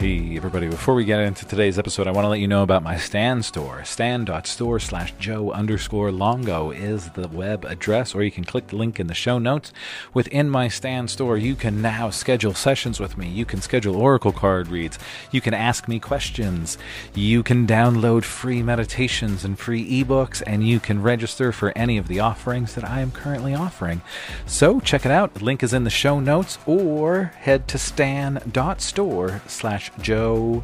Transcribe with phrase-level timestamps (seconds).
[0.00, 0.68] everybody.
[0.68, 3.42] Before we get into today's episode, I want to let you know about my Stan
[3.42, 3.84] store.
[3.84, 9.00] Stan.store slash Joe underscore Longo is the web address, or you can click the link
[9.00, 9.72] in the show notes.
[10.14, 13.28] Within my Stan store, you can now schedule sessions with me.
[13.28, 15.00] You can schedule Oracle card reads.
[15.32, 16.78] You can ask me questions.
[17.12, 22.06] You can download free meditations and free ebooks, and you can register for any of
[22.06, 24.02] the offerings that I am currently offering.
[24.46, 25.34] So check it out.
[25.34, 30.62] The link is in the show notes, or head to stan.store slash Joe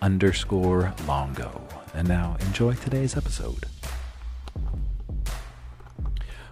[0.00, 1.62] underscore Longo.
[1.94, 3.66] And now enjoy today's episode.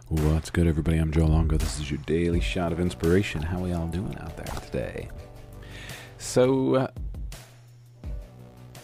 [0.09, 0.98] What's good, everybody?
[0.98, 1.56] I'm Joe Longo.
[1.56, 3.42] This is your daily shot of inspiration.
[3.42, 5.09] How we all doing out there today?
[6.19, 6.88] So, uh,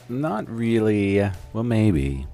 [0.09, 1.19] not really.
[1.53, 2.27] Well, maybe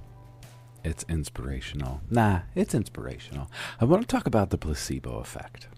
[0.84, 2.00] it's inspirational.
[2.10, 3.50] Nah, it's inspirational.
[3.80, 5.68] I want to talk about the placebo effect.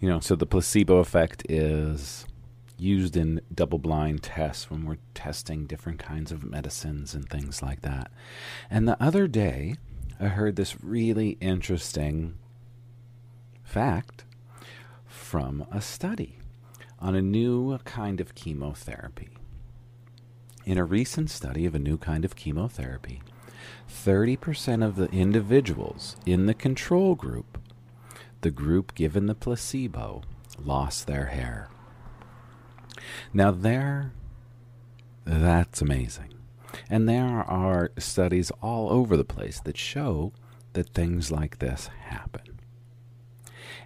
[0.00, 2.26] You know, so the placebo effect is
[2.76, 7.82] used in double blind tests when we're testing different kinds of medicines and things like
[7.82, 8.10] that.
[8.70, 9.76] And the other day,
[10.20, 12.38] I heard this really interesting
[13.62, 14.24] fact
[15.06, 16.38] from a study
[16.98, 19.30] on a new kind of chemotherapy.
[20.64, 23.22] In a recent study of a new kind of chemotherapy,
[23.88, 27.58] 30% of the individuals in the control group,
[28.40, 30.22] the group given the placebo,
[30.58, 31.68] lost their hair.
[33.32, 34.12] Now, there,
[35.24, 36.34] that's amazing.
[36.90, 40.32] And there are studies all over the place that show
[40.72, 42.60] that things like this happen.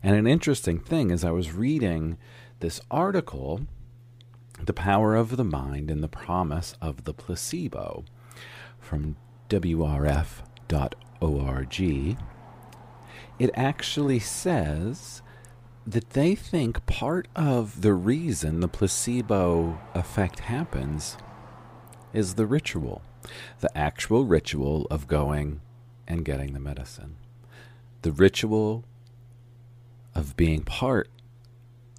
[0.02, 2.18] And an interesting thing is, I was reading
[2.60, 3.66] this article,
[4.62, 8.04] The Power of the Mind and the Promise of the Placebo,
[8.80, 9.16] from
[9.48, 10.48] WRF.org.
[13.38, 15.22] It actually says
[15.88, 21.16] that they think part of the reason the placebo effect happens
[22.12, 23.00] is the ritual,
[23.60, 25.62] the actual ritual of going
[26.06, 27.16] and getting the medicine,
[28.02, 28.84] the ritual
[30.14, 31.08] of being part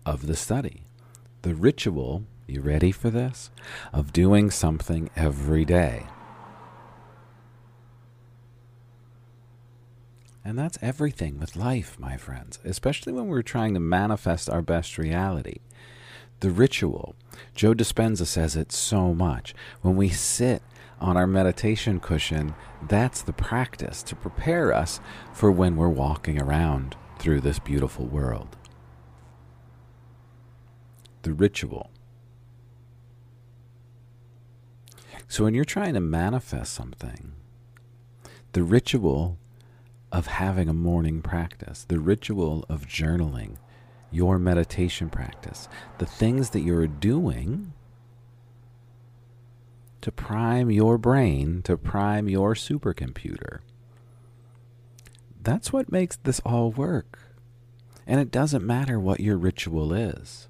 [0.05, 0.83] of the study,
[1.41, 3.49] the ritual, you ready for this,
[3.91, 6.05] of doing something every day.
[10.43, 14.97] And that's everything with life, my friends, especially when we're trying to manifest our best
[14.97, 15.59] reality.
[16.39, 17.15] The ritual.
[17.53, 19.53] Joe Dispenza says it so much.
[19.81, 20.63] When we sit
[20.99, 22.55] on our meditation cushion,
[22.87, 25.01] that's the practice to prepare us
[25.33, 28.55] for when we're walking around through this beautiful world.
[31.23, 31.91] The ritual.
[35.27, 37.33] So when you're trying to manifest something,
[38.53, 39.37] the ritual
[40.11, 43.57] of having a morning practice, the ritual of journaling,
[44.11, 45.67] your meditation practice,
[45.99, 47.73] the things that you're doing
[50.01, 53.59] to prime your brain, to prime your supercomputer.
[55.41, 57.19] That's what makes this all work.
[58.07, 60.47] And it doesn't matter what your ritual is.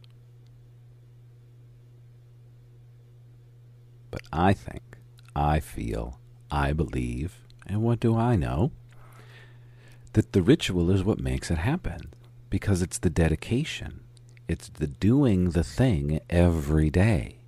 [4.11, 4.97] But I think,
[5.35, 8.71] I feel, I believe, and what do I know?
[10.13, 12.13] That the ritual is what makes it happen
[12.49, 14.01] because it's the dedication,
[14.47, 17.39] it's the doing the thing every day.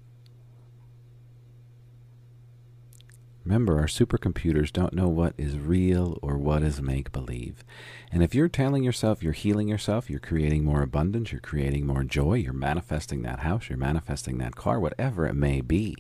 [3.44, 7.64] Remember, our supercomputers don't know what is real or what is make believe.
[8.12, 12.04] And if you're telling yourself you're healing yourself, you're creating more abundance, you're creating more
[12.04, 15.96] joy, you're manifesting that house, you're manifesting that car, whatever it may be,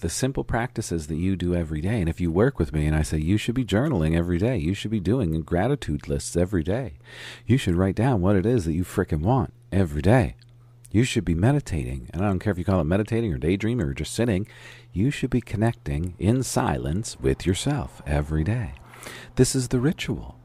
[0.00, 2.00] the simple practices that you do every day.
[2.00, 4.56] And if you work with me and I say you should be journaling every day,
[4.56, 6.94] you should be doing gratitude lists every day,
[7.46, 10.36] you should write down what it is that you frickin' want every day.
[10.90, 13.86] You should be meditating, and I don't care if you call it meditating or daydreaming
[13.86, 14.46] or just sitting,
[14.92, 18.72] you should be connecting in silence with yourself every day.
[19.36, 20.36] This is the ritual.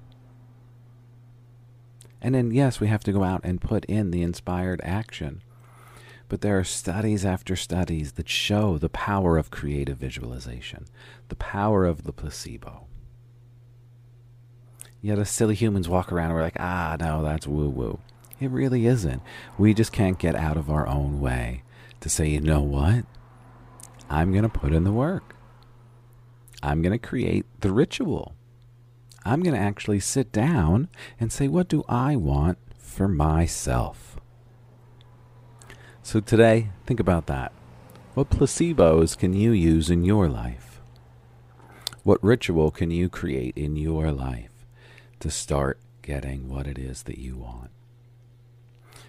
[2.21, 5.41] And then, yes, we have to go out and put in the inspired action.
[6.29, 10.85] But there are studies after studies that show the power of creative visualization,
[11.29, 12.87] the power of the placebo.
[15.01, 17.99] Yet us silly humans walk around and we're like, ah, no, that's woo woo.
[18.39, 19.21] It really isn't.
[19.57, 21.63] We just can't get out of our own way
[21.99, 23.05] to say, you know what?
[24.09, 25.35] I'm going to put in the work.
[26.61, 28.33] I'm going to create the ritual.
[29.25, 30.89] I'm going to actually sit down
[31.19, 34.17] and say, what do I want for myself?
[36.05, 37.53] So today, think about that.
[38.13, 40.81] What placebos can you use in your life?
[42.03, 44.51] What ritual can you create in your life
[45.21, 47.71] to start getting what it is that you want?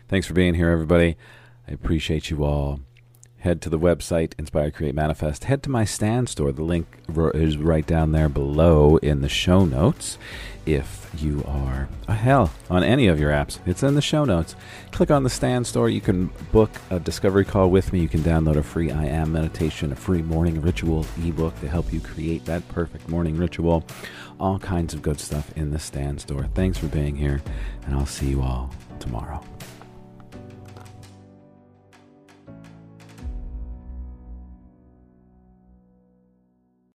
[0.06, 1.17] Thanks for being here, everybody.
[1.67, 2.79] I appreciate you all.
[3.44, 5.44] Head to the website Inspire Create Manifest.
[5.44, 6.50] Head to my Stan store.
[6.50, 6.87] The link
[7.35, 10.17] is right down there below in the show notes.
[10.64, 14.56] If you are oh, hell on any of your apps, it's in the show notes.
[14.93, 15.91] Click on the Stan store.
[15.91, 18.00] You can book a discovery call with me.
[18.00, 21.93] You can download a free I Am meditation, a free morning ritual ebook to help
[21.93, 23.85] you create that perfect morning ritual.
[24.40, 26.49] All kinds of good stuff in the Stan store.
[26.55, 27.43] Thanks for being here,
[27.85, 28.70] and I'll see you all
[29.00, 29.44] tomorrow.